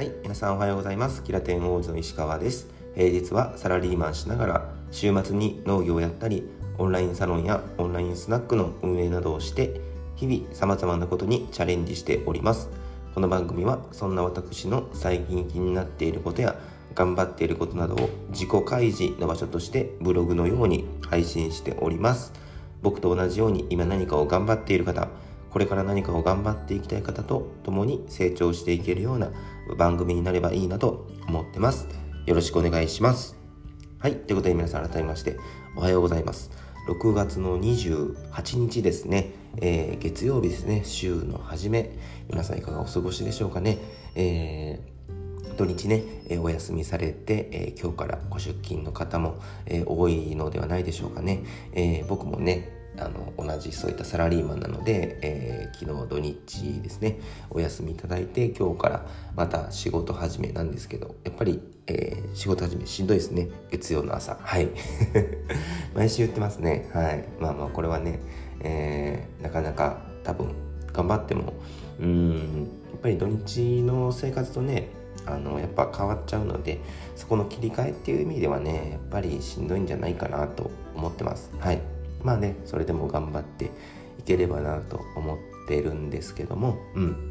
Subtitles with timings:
[0.00, 1.22] はい、皆さんおはようございます。
[1.22, 2.68] キラテン王子の石川です。
[2.94, 9.78] 平日はサラリーマンしながら、週末に農業をやったり、オンラインサロンやオンラインスナックの運営などをして、
[10.16, 12.70] 日々様々なことにチャレンジしております。
[13.14, 16.58] この番組は、そんな私の最近気になっていることや、
[16.94, 22.32] 頑張っていることなどを自己開示の場所としてブログのように配信しております。
[22.80, 25.08] 僕と同じように今何かを頑張っている方、
[25.50, 29.30] これから何かを頑張っていきたい方と共に成長していけるような
[29.76, 31.88] 番組になればいいなと思ってます。
[32.26, 33.36] よろしくお願いします。
[33.98, 34.16] はい。
[34.16, 35.36] ということで皆さん改めまして
[35.76, 36.50] おはようございます。
[36.88, 41.90] 6月の28日ですね、えー月曜日ですね、週の初め、
[42.28, 43.78] 皆さんいかがお過ごしでしょうかね。
[44.14, 45.00] えー
[45.56, 51.42] 土日ね、えお休みされて、え今日からご出勤の方も、え多いのではないでしょうかね。
[51.74, 64.36] え僕もね、あの同じそういったサラリーマンなので、えー昨日土日ですねお休みいただいて今日からまた仕事始めなんですけどやっぱり、えー仕事始めしんどいですね月曜の朝。
[64.40, 64.68] はい。
[65.94, 66.88] 毎週言ってますね。
[66.92, 67.24] はい。
[67.40, 68.20] まあまあこれはね、
[68.60, 70.54] えーなかなか多分
[70.92, 71.54] 頑張っても
[72.00, 74.88] うんやっぱり土日の生活とね
[75.26, 76.80] あのやっぱ変わっちゃうので
[77.16, 81.50] そこの切り替えっていう意味ではねやっぱりしんどいんじゃないかなと思ってます。
[81.58, 81.80] はい。
[82.22, 83.66] まあねそれでも頑張って
[84.18, 87.30] いければなと思ってるんですけどもうん。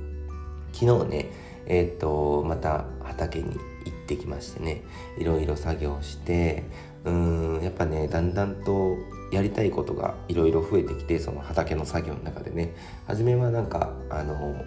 [0.73, 1.25] 昨日ね
[1.65, 3.45] えっ、とまた畑に
[3.85, 4.83] 行ってきましてね
[5.17, 6.63] いろいろ作業して
[7.05, 8.97] うーんやっぱねだんだんと
[9.31, 12.75] やりたいことがいろいろ増えてきてその畑の作業の中でね。
[13.07, 14.63] 初めはなんかあの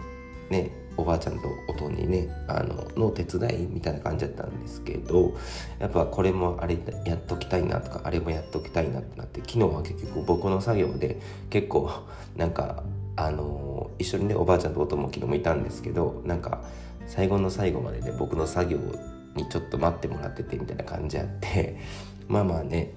[0.51, 5.35] ねおばあちゃんとおとんにねあのの手伝いみたいな感じだったんですけど
[5.79, 11.20] やっぱこれもあれやっときたいなとかあれもやっときたいなってなって昨日は結局僕の作業で
[11.51, 11.91] 結構
[12.37, 12.83] なんか
[13.17, 16.63] あの一緒にねおばあちゃんとおとんも昨日もいたんですけどなんか
[17.07, 18.79] 最後の最後までね僕の作業
[19.37, 21.79] にちょっと待ってもらっててみたいな感じあって
[22.29, 22.92] まあまあね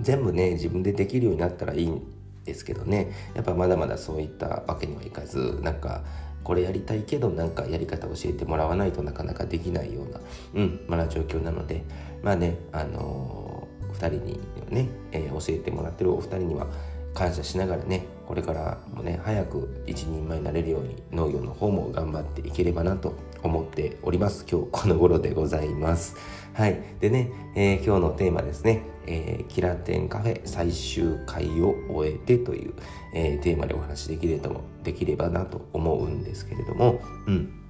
[0.00, 2.02] 全部ね自分でできるようになったらいいん
[2.44, 6.02] ですけどねやっぱまだまだそういったわけにはいかずなんか
[6.44, 10.20] これやりたいけどなんかやり方教えてもらわないとなかなかできないような
[10.54, 11.84] うんまだ状況なので
[12.22, 16.66] まあねあのー、2人にね、えー教えてもらってるお二人には
[17.14, 24.46] 感謝しながらねこれからもね早く一人前になれるように農業の方も頑張っていければなと思っております。
[24.50, 26.16] 今日この頃でございます。
[26.54, 26.80] はい。
[27.00, 32.74] でね、えー今日のテーマですね、えーキラテンカフェ最終回を終えてという、
[33.14, 34.50] えーテーマでお話しできれば
[34.82, 37.00] できればなと思うんですけれども。
[37.26, 37.61] うん。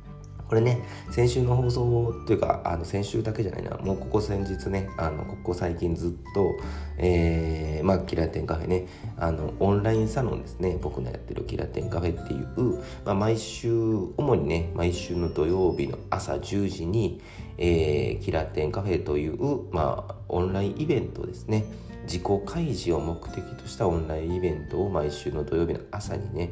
[0.53, 3.71] これね先週の放送というかあの先週だけじゃないな。
[3.79, 6.55] もうここ先日ねあのここ最近ずっと、
[6.99, 8.87] えーまあキラテンカフェね
[9.17, 10.79] あのオンラインサロンですね。
[10.83, 17.23] 僕のやってるキラテンカフェっていう、まあ、毎週主にね毎週の土曜日の朝10時に、
[17.57, 21.65] えーキラテンカフェという、まあ、オンラインイベントですね。
[22.03, 26.51] 自己開示を目的としたオンラインイベントを毎週の土曜日の朝にね、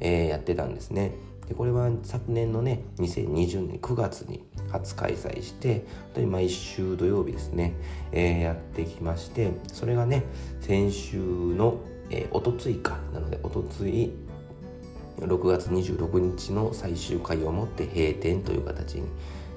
[0.00, 1.12] えーやってたんですね。
[1.48, 7.74] でこれは昨年のね2020年9月に初開催して本当に毎週土曜日ですね、
[8.12, 10.24] えーやってきましてそれがね
[10.60, 11.78] 先週の、
[12.10, 14.12] えー、おとついかなのでおとつい
[15.18, 19.08] 6月26日の最終回をもって閉店という形に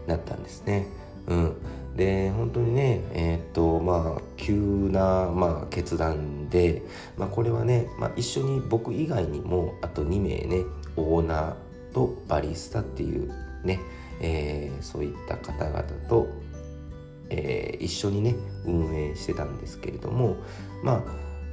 [0.07, 0.87] なったんですね。
[1.27, 1.55] うん、
[1.95, 6.81] で本当にねえーっとまあ急な、まあ、決断で、
[7.17, 10.63] まあ、これはね、まあ、一緒に僕以外にもあと2名ね
[10.95, 13.31] オーナーとバリスタっていう
[13.63, 13.79] ね、
[14.19, 16.27] えーそういった方々と、
[17.29, 18.35] えー一緒にね
[18.65, 20.37] 運営してたんですけれども
[20.83, 21.03] まあ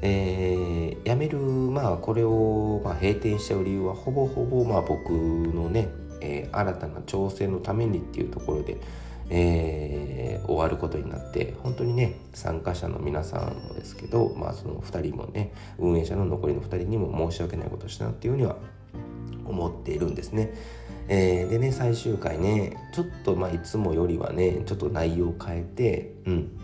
[0.03, 5.88] えー辞めるまあこれを、まあ、閉店しちゃう理由はほぼほぼまあ僕のね、
[6.21, 8.78] えー新たな挑戦のためにっていうところで、
[9.31, 10.19] えー
[10.49, 18.56] 終わることになって本当にね参加者の皆さんもですけど、まあ、その2人もね運営者の残りの2人にも申し訳ないことしたなっていうふうには
[19.49, 20.53] 思っているんですね。
[21.09, 26.59] えーでね最終回ねちょっとまあいつもよりはねちょっと内容を変えてうん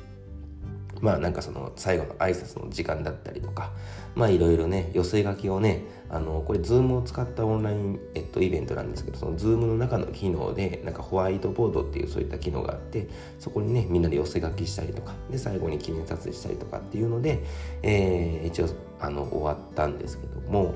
[1.00, 3.72] まあなんかその最後の挨拶の時間だったりとか
[4.14, 13.08] まあいろいろね寄せ書きをねあのこれ Zoom を使ったオンライン、えっと、イベントなんですけどその Zoom の中の機能でなんかホワイトボードっていうそういった機能があって
[13.38, 17.42] そこにねみんなで寄せ書きしたりとかで最後に記念撮影したりとかっていうので、
[17.82, 18.68] えー一応
[19.00, 20.74] あの終わったんですけども、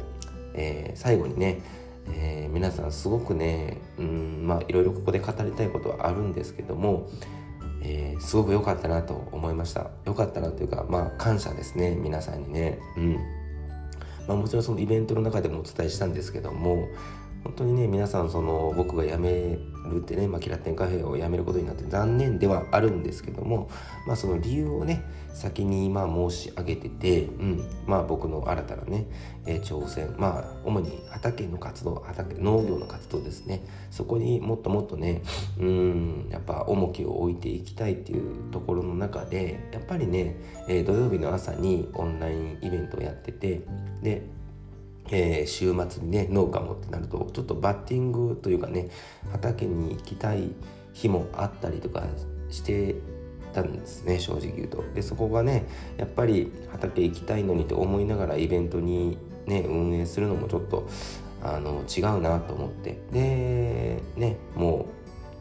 [0.54, 1.62] えー最後にね
[2.12, 7.08] えー皆さんすごくねうんまあいろいろここで語りたいことはあるんですけども、
[7.82, 9.90] えーすごく良かったなと思いました。
[10.04, 12.78] 良かったなというかまあ感謝ですね皆さんにね。
[12.96, 13.14] うん。
[14.26, 16.88] まあもちろんそのイベントの中でもお伝えしたんですけども
[17.48, 23.70] 本当にね皆さんその僕が辞めるってね、まあ、キラテンカフェを辞めることになって残念ではあるんですけども、
[24.06, 25.02] まあ、その理由をね
[25.32, 29.06] 先にまあ申し上げてて、うんまあ、僕の新たなね、
[29.46, 33.62] えー、挑戦まあ主に畑の活動畑農業の活動ですね。
[33.90, 35.22] そこにもっともっとね
[35.58, 40.36] うんやっぱ重きを置いていきたいっていうところの中でやっぱりね、
[40.68, 43.62] えー、土曜日の朝にオンラインイベントをやってて
[44.02, 44.37] で
[45.10, 48.90] えー、週末にね農家もってなるとちょっとバッティングというかね
[49.32, 50.50] 畑に行きたい
[50.92, 52.04] 日もあったりとか
[52.50, 52.96] して
[53.52, 54.84] たんですね正直言うと。
[54.94, 55.66] でそこがね
[55.96, 60.88] やっぱり畑行きたいのにと思いながらイベントにね運営するのもちょっと
[61.42, 63.00] あの違うなと思って。
[63.12, 64.86] でねも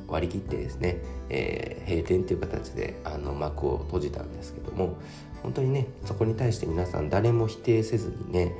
[0.08, 4.98] う割り切ってですね、えー、閉店っていう形であの幕を閉じたんですけども
[5.44, 8.56] 本当にねそこに対して皆さん誰も否定せずにね、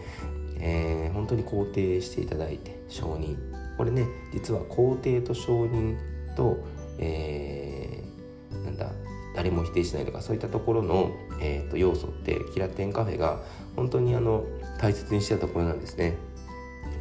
[0.60, 3.38] えー、本当に肯定していただいて承認
[3.78, 5.98] これね実は肯定と承認
[6.36, 6.58] と、
[7.00, 8.92] えー、なんだ
[9.36, 13.40] 誰も否定しないとかそういったところの、えーと、要素ってキラテンカフェが
[13.76, 14.44] 本当にあの
[14.80, 16.16] 大切にしてたところなんですね。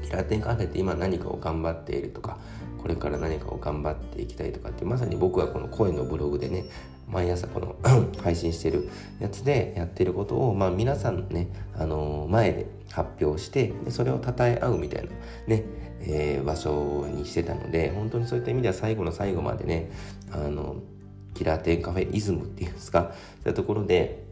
[0.03, 2.39] キラテンカフェって今何かを頑張っているとか
[2.79, 6.65] これから何かを頑張っていきたいとかってまさに僕はこの声のブログでね
[7.09, 7.77] 毎朝この
[8.23, 8.89] 配信してる
[9.21, 15.11] やつでやってることを、まあ、皆さんのね、あのー、前で発表してでそれを称え合うみたいな
[15.47, 15.65] ね、
[16.01, 19.91] えー、場所にしてたので本当にそういった意味では最後の最後までね
[20.33, 20.77] あの
[21.35, 23.13] キラーテンカフェイズムっていうんですか
[23.43, 24.25] そういうところで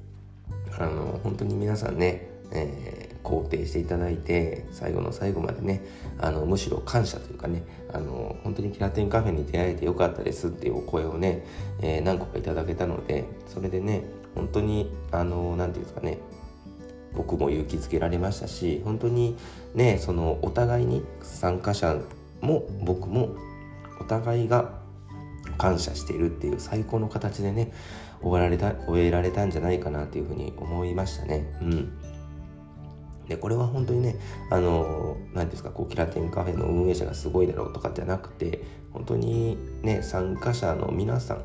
[0.78, 5.82] あの本当に皆さんね、えー、肯定していただいて最後の最後までね
[6.19, 11.44] あのむしろ感謝というかねあの本当にキラテンカフェに出会えてよかったですっていうお声をね、
[11.82, 16.19] えー、何個かいただけたのでそれでね本当にあの何て言うんですかね
[17.16, 19.37] 僕も勇気づけられましたし本当に
[19.75, 21.96] ねそのお互いに参加者
[22.40, 23.31] も僕も
[24.00, 24.72] お互いが
[25.58, 27.72] 感謝しているっていう最高の形でね
[28.20, 31.46] 終わられた終えられたんじゃないかなっていうふうに思いましたね。
[31.61, 31.99] うん
[33.28, 34.17] でこれは本当にね
[34.50, 38.62] あの何ですかこうキラテンカフェの運営者がすごいだろうとかじゃなくて
[38.93, 41.43] 本当にね参加者の皆さん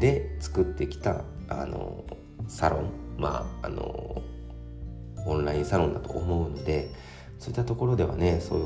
[0.00, 2.04] で作ってきたあの
[2.48, 4.11] サロンまああの
[5.26, 6.90] オンラインサロンだと思うので
[7.38, 8.62] そういったところではねそうい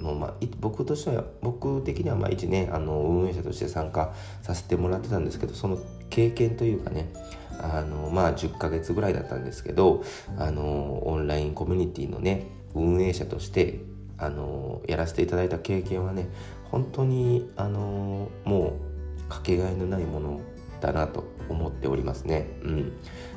[0.00, 5.78] うの、まあ、僕としては僕的にはまあ一ねあの運営者として参加させてもらってたんですけどその
[6.10, 7.12] 経験というかね
[7.60, 10.04] あのまあ10ヶ月ぐらいだったんですけど
[10.38, 13.80] あのオンラインコミュニティのね運営者として
[14.16, 16.28] あのやらせていただいた経験はね
[16.70, 18.78] 本当にあのも
[19.26, 20.40] うかけがえのないもの
[20.80, 22.48] だなと思っておりますね。
[22.62, 22.92] うん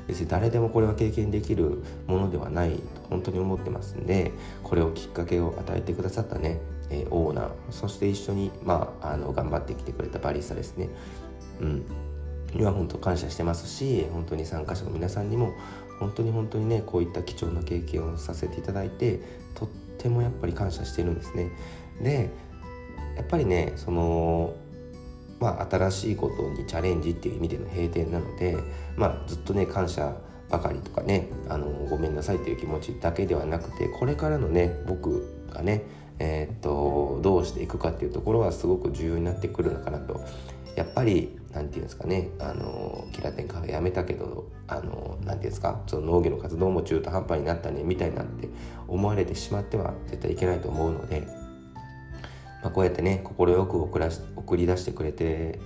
[0.07, 2.80] 別に誰でもこれは経験できるものではないと
[3.10, 4.31] 本当に思ってますんで
[4.63, 6.60] これをきっかけを与えてくださったね、
[6.90, 10.90] えー、オーナーそして一緒に、まあ、あの頑張ってきてくれたバリスタですね、
[11.62, 11.86] うん、
[12.54, 15.54] には本当感謝してますし本当に参加者の皆さんにも
[16.00, 19.22] 本当に本当にねこういった貴重な経験をさせていただいて
[19.56, 21.51] とってもやっぱり感謝してるんですね。
[22.01, 22.30] で
[23.16, 24.56] やっぱりねその
[25.44, 28.57] まあ、新しいことにチャレンジっていう意味での閉店なので、
[28.95, 30.16] まあ、ずっとね感謝
[30.50, 35.84] ばかりとかねあのごめんなさいっていう気持ちだけではなくてこれからのね僕がね
[36.19, 40.23] えー、っとどうしていくかっていうところはすごく重要になってくるのかなと
[40.78, 48.47] やっぱり何て言うんですかねあのキラテンカフェやめたけどあの何て言うんですかその農業の活動も中途半端になったねみたいなって
[48.88, 51.43] 思われてしまっては絶対いけないと思うので。
[52.63, 55.59] まあ、こうやってね快く送らし送り出してくれて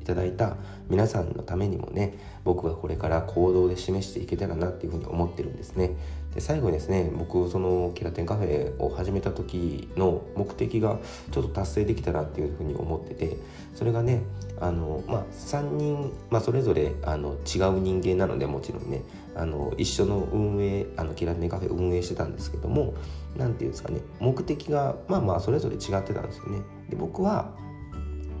[0.00, 0.56] いただいた
[0.88, 5.96] 皆さんのためにもね僕はこれから行動で示していけたらなっていうふうに思ってるんですね。
[6.34, 10.98] で最後にですね僕そのキラテンカフェを始めた時の目的が
[11.30, 13.36] ちょっと達成できたなっていうふうに思ってて
[13.74, 14.22] それがね
[14.60, 19.02] あのまあ3人、まあ、それぞれあの違う人間なのでもちろんね
[19.36, 22.94] あの一緒の運営あのキラテンカフェ運営してたんですけども
[23.36, 26.62] 何て言うんですかね目的がまあまあそれぞれ違ってたんですよね。
[26.88, 27.52] で僕は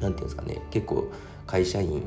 [0.00, 1.10] 言うんですかね結構
[1.46, 2.02] 会社員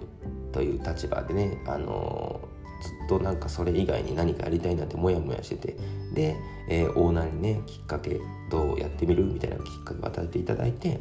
[0.52, 2.40] という立場でねあの
[2.82, 5.78] ずっとなんかそれ以外に何かやりたいなってモヤモヤしてて。
[6.14, 6.36] で、
[6.70, 8.20] えー、オーナーにねきっかけ
[8.50, 11.00] どうやってみるみたいなきっかけを与えていただいて。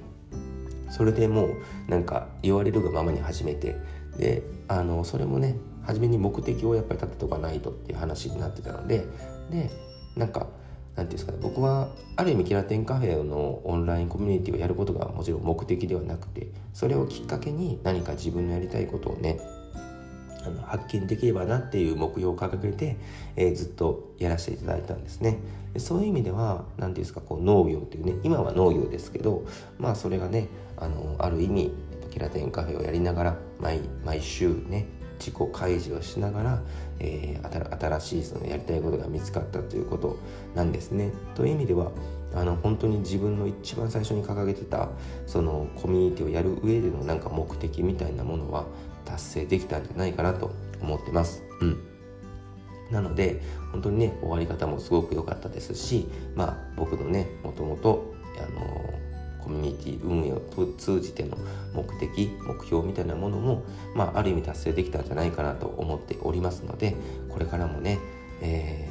[0.89, 3.77] それでもうなんか言われるがままに始めて。
[4.19, 9.05] であのそれもね初めに目的をやっぱり立てとかないとっていう話になってたので。
[9.51, 9.71] で
[10.17, 10.51] なんか何て
[10.97, 19.39] 言うんですかね僕はある意味キラテンカフェのオンラインコミュニティをやることがもちろん目的ではなくてそれをきっかけに何か自分のやりたいことをね
[20.47, 22.97] あの発見できればなっていう目標を掲げて、
[23.37, 25.39] えー、ずっとやらせていただいたんですね
[25.79, 29.45] そういう意味では何ていうんですかこう農業っていうね今は農業ですけど
[29.79, 31.73] まあそれがねあのある意味
[32.11, 34.87] キラテンカフェをやりながら毎毎週ね
[35.19, 36.63] 自己開示をしながら、
[36.99, 40.19] えー、新しいそのやりたいことが見つかったということ
[40.55, 41.13] なんですね。
[41.35, 41.91] という意味では
[42.35, 44.89] あの本当に自分の一番最初に掲げてた
[45.27, 48.67] そのコミュニティをやる上でのなんか目的みたいなものは
[49.07, 50.51] 達成できたんじゃないかなと
[50.83, 51.43] 思ってます。
[51.61, 51.97] うん
[52.91, 58.95] なので本当にね終わり方もすごく良かったですしまあ僕のねもともとあの
[59.43, 60.41] コミュニティ運営を
[60.77, 61.37] 通じての
[61.73, 66.97] 目的目標みたいなものも、まあ、ある意味達成できたんじゃないかなと思っておりますので
[67.29, 67.99] これからもね、
[68.41, 68.89] え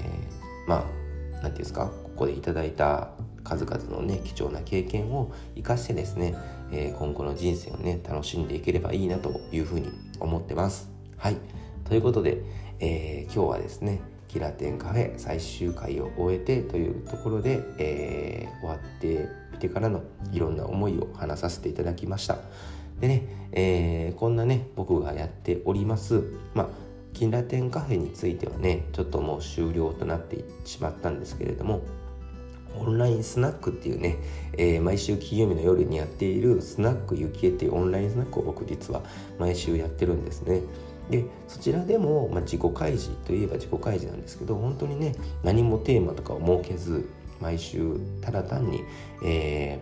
[0.65, 3.09] ー、まあ何て言うんですかここでいただいた
[3.43, 6.35] 数々のね貴重な経験を生かしてですね、
[6.71, 10.89] えー、今後の人生をね楽しんでいければいいなというふうに思ってます。
[11.17, 11.37] はい
[11.85, 12.41] ということで、
[12.79, 20.03] えー、今日はですねキラテンカフェ最終回を終えてというところで、えー、終わってみてからの
[20.33, 22.39] いろんな思いを話させていただきました。
[22.99, 26.67] でね、えー、こんなね僕がやっておりますまあ
[27.13, 31.81] キラテンカフェについてはねちょっともう終了となってしまったんですけれども
[32.79, 34.17] オンラインスナックっていうね、
[34.57, 39.01] えー、毎週金曜日の夜にやっているスナックゆきえっていうオンラインスナックを僕実は
[39.39, 40.61] 毎週やってるんですね。
[41.09, 47.07] でそちらでも、まあ、自己開示といえば自己開示なんですけど本当にね何もテーマとかを設けず
[47.39, 48.83] 毎週ただ単に、
[49.23, 49.79] え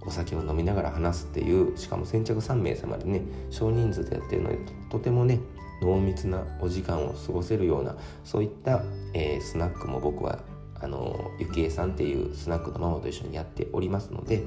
[0.00, 4.58] ー、お酒を飲みながら話すっていうしかも先着3名様でね少人数でやってるので
[4.90, 5.40] とてもね
[5.82, 8.82] 濃密なお時間を過ごせるようなそういった、
[9.14, 10.38] えー、スナックも僕は
[10.82, 14.42] あのゆきえさんっていうスナックのママと一緒にやっておりますので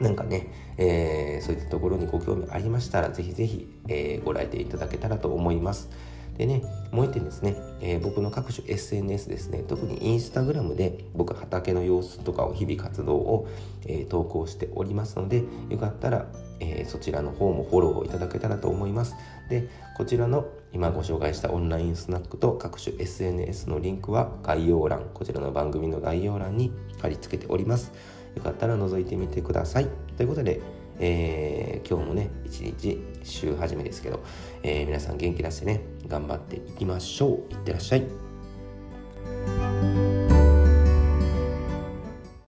[0.00, 0.48] なんかね、
[0.78, 5.90] えー、そういったところにご興味ありましたらぜひぜひ、えー、ご来店いただけたらと思います。
[6.36, 6.62] でね、
[6.92, 13.48] もう一点ですね、えー、僕の各種 SNS ですね、特にインスタグラムで僕畑の様子とかを日々活動を、
[13.86, 16.26] え、投稿しておりますので、よかったら、
[16.62, 19.16] えー、そちらの方もフォローいただけたらと思います。
[19.48, 27.92] で、こちらの今ご紹介したオンラインスナックと各種 SNS のリンクは概要欄、こちらの番組の概要欄に貼り付けております。
[28.36, 29.88] よかったら覗いてみてください。
[30.16, 30.60] ということで、
[31.00, 34.20] えー、今日もね、一日週始めですけど、
[34.62, 37.52] えー、皆さん元気出してね、頑張っていきましょう。
[37.52, 38.31] いってらっしゃい。